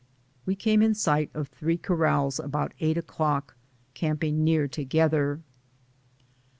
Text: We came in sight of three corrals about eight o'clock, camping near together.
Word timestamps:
We 0.47 0.55
came 0.55 0.81
in 0.81 0.95
sight 0.95 1.29
of 1.35 1.47
three 1.49 1.77
corrals 1.77 2.39
about 2.39 2.73
eight 2.79 2.97
o'clock, 2.97 3.55
camping 3.93 4.43
near 4.43 4.67
together. 4.67 5.41